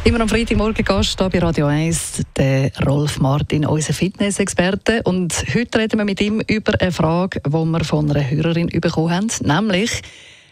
[0.04, 5.02] Immer am Freitagmorgen Gast hier bei Radio 1, der Rolf Martin, unser Fitnessexperte.
[5.02, 9.11] Und heute reden wir mit ihm über eine Frage, die wir von einer Hörerin bekommen
[9.11, 9.27] haben.
[9.43, 10.02] Nämlich,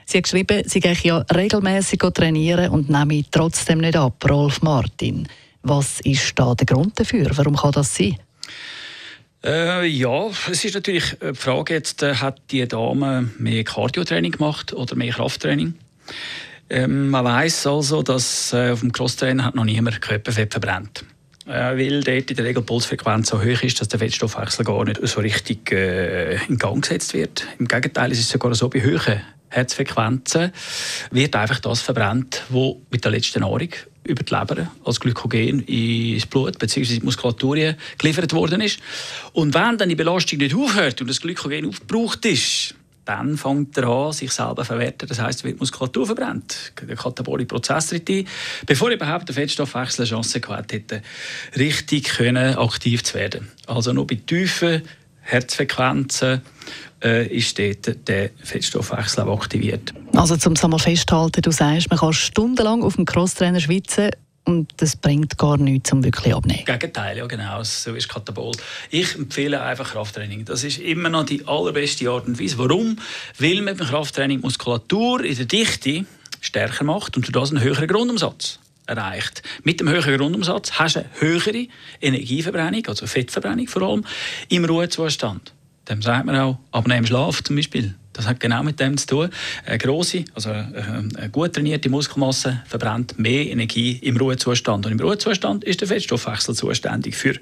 [0.07, 4.25] sie hat geschrieben, sie gehe ja regelmäßig trainieren und nehme trotzdem nicht ab.
[4.29, 5.29] Rolf Martin,
[5.63, 7.31] was ist da der Grund dafür?
[7.35, 8.17] Warum kann das sein?
[9.45, 14.73] Äh, ja, es ist natürlich die Frage jetzt, äh, hat die Dame mehr Cardio-Training gemacht
[14.73, 15.75] oder mehr Krafttraining?
[16.71, 21.05] Ähm, man weiß also, dass äh, auf dem Crosstrainer hat noch niemand Körperfett verbrennt.
[21.47, 24.85] Äh, weil dort in der Regel die Pulsfrequenz so hoch ist, dass der Fettstoffwechsel gar
[24.85, 27.47] nicht so richtig äh, in Gang gesetzt wird.
[27.59, 29.21] Im Gegenteil, es ist sogar so, bei hohen
[29.53, 30.53] Herzfrequenzen
[31.11, 33.69] wird einfach das verbrennt, was mit der letzten Nahrung
[34.05, 36.95] über die Leber als Glykogen ins Blut bzw.
[36.95, 38.81] in die Muskulatur geliefert worden ist.
[39.33, 43.89] Und wenn dann die Belastung nicht aufhört und das Glykogen aufgebraucht ist, dann fängt er
[43.89, 45.09] an, sich selber zu verwerten.
[45.09, 46.73] Das heisst, wird Muskulatur verbrennt.
[46.81, 48.27] Der katabolische Prozess tritt ein,
[48.67, 51.03] bevor überhaupt der Fettstoffwechsel eine Chance gehabt hätte,
[51.57, 53.51] richtig können aktiv zu werden.
[53.67, 54.83] Also nur bei tiefen
[55.23, 56.43] Herzfrequenzen
[57.03, 59.93] äh, ist dort der Fettstoffwechsel aktiviert.
[60.15, 64.11] Also zum einmal festhalten, du sagst, man kann stundenlang auf dem Crosstrainer schwitzen
[64.45, 66.65] und das bringt gar nichts, um wirklich abzunehmen.
[66.65, 68.53] Gegenteil, ja genau, so ist Katabol.
[68.91, 70.45] Ich empfehle einfach Krafttraining.
[70.45, 72.59] Das ist immer noch die allerbeste Art und Weise.
[72.59, 72.99] Warum?
[73.39, 76.05] Weil man beim Krafttraining Muskulatur in der Dichte
[76.41, 78.59] stärker macht und durch das einen höheren Grundumsatz
[78.97, 79.43] erreicht.
[79.65, 81.67] Mit dem höheren Grundumsatz hast du eine höhere
[82.01, 84.05] Energieverbrennung, also Fettverbrennung vor allem,
[84.49, 85.53] im Ruhezustand.
[85.89, 87.95] Dem sagt man auch, abnehmen Schlaf zum Beispiel.
[88.13, 89.31] Das hat genau mit dem zu tun.
[89.65, 94.85] Eine grosse, also eine gut trainierte Muskelmasse verbrennt mehr Energie im Ruhezustand.
[94.87, 97.35] Und im Ruhezustand ist der Fettstoffwechsel zuständig für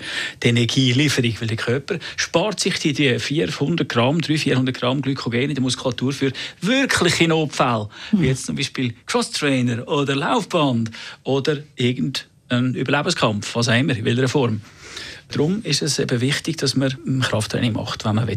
[0.42, 5.54] die Energielieferung, weil der Körper spart sich die 400 Gramm, 300, 400 Gramm Glykogen in
[5.54, 10.90] der Muskulatur für wirkliche Notfälle, wie jetzt zum Beispiel Crosstrainer oder Laufband
[11.24, 14.60] oder irgendein Überlebenskampf, was auch immer, in welcher Form.
[15.30, 18.28] Darum ist es eben wichtig, dass man Krafttraining macht, wenn man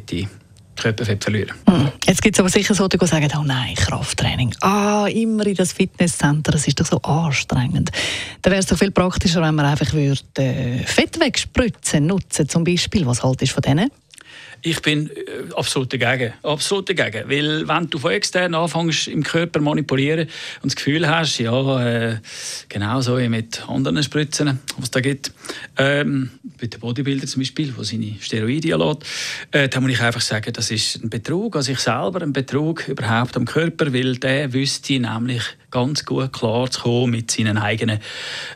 [0.75, 1.91] Körperfett verlieren hm.
[2.06, 4.53] Jetzt gibt es aber sicher so, die sagen, oh nein, Krafttraining.
[4.61, 7.91] Ah, immer in das Fitnesscenter, das ist doch so anstrengend.
[8.41, 12.63] Da wäre es doch viel praktischer, wenn man einfach würde, äh, Fett wegspritzen nutzen zum
[12.63, 13.06] Beispiel.
[13.06, 13.91] Was haltest du von denen?
[14.66, 16.34] Ich bin äh, absolut dagegen.
[16.42, 17.30] Absolut dagegen.
[17.30, 20.30] Weil, wenn du von extern anfängst, im Körper manipulieren
[20.62, 22.20] und das Gefühl hast, ja, äh,
[22.70, 25.34] genau so wie mit anderen Spritzen, was es da gibt,
[25.78, 29.04] ähm, bei den Bodybuilder zum Beispiel, der seine Steroide lässt,
[29.52, 32.88] äh, dann muss ich einfach sagen, das ist ein Betrug an sich selber, ein Betrug
[32.88, 38.00] überhaupt am Körper, weil der wüsste nämlich ganz gut klar zu kommen mit seinen eigenen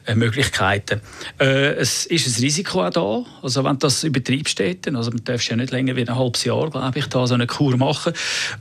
[0.06, 1.02] äh, Möglichkeiten.
[1.40, 5.56] Äh, es ist ein Risiko auch da, also wenn das übertreibst, also man darf ja
[5.56, 8.14] nicht länger wie ein halbes Jahr, glaube ich, da so eine Kur machen,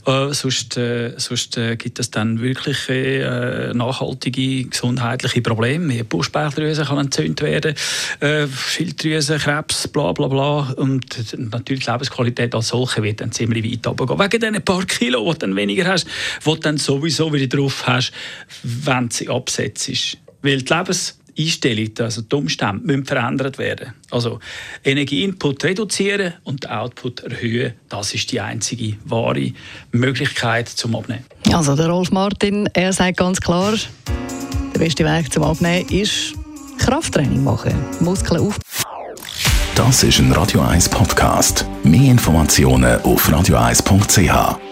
[0.06, 5.92] äh, sonst, äh, sonst äh, gibt es dann wirklich äh, nachhaltige gesundheitliche Probleme.
[5.92, 7.74] Die Brustbauchdrüse kann entzündet werden,
[8.20, 11.04] äh, Schilddrüsenkrebs, bla bla bla und
[11.38, 14.18] natürlich die Lebensqualität als solche wird dann ziemlich weit runtergehen.
[14.18, 17.86] Wegen diesen paar Kilo, die du dann weniger hast, die du dann sowieso wieder drauf
[17.86, 18.12] hast,
[18.62, 20.18] wenn sie absetzt.
[20.42, 20.74] Weil die
[21.36, 23.92] Lebenseinstellung, also die Umstände, müssen verändert werden.
[24.10, 24.40] Also
[24.84, 29.52] Energieinput reduzieren und den Output erhöhen, das ist die einzige wahre
[29.92, 31.24] Möglichkeit zum Abnehmen.
[31.52, 33.74] Also der Rolf Martin, er sagt ganz klar,
[34.74, 36.34] der beste Weg zum Abnehmen ist
[36.78, 38.58] Krafttraining machen, Muskeln auf.
[39.74, 41.66] Das ist ein Radio 1 Podcast.
[41.84, 44.65] Mehr Informationen auf radio1.ch.